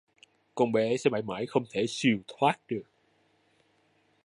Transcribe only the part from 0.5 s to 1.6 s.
Con bé sẽ mãi mãi